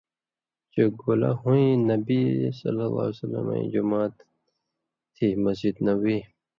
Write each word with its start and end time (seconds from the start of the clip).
چےۡ 0.71 0.91
گولہ 0.99 1.31
ہُوۡیں 1.41 1.73
نبیؐ 1.87 2.49
ایں 3.53 3.65
جُماتھ 3.73 4.19
تھی 5.13 5.27
(مسجد 5.45 5.75
نبوی)۔ 5.85 6.17